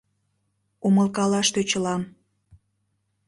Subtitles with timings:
[0.85, 2.01] —Умылкалаш тӧчылам...